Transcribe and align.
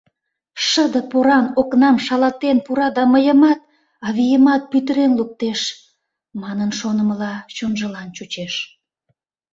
«Шыде 0.67 1.01
поран 1.11 1.45
окнам 1.61 1.95
шалатен 2.05 2.57
пура 2.65 2.87
да 2.95 3.03
мыйымат, 3.13 3.59
авийымат 4.07 4.63
пӱтырен 4.71 5.11
луктеш»,— 5.19 5.61
манын 6.41 6.69
шонымыла 6.79 7.33
чонжылан 7.55 8.07
чучеш. 8.15 8.53